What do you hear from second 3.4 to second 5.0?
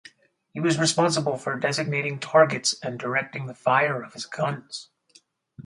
the fire of his guns.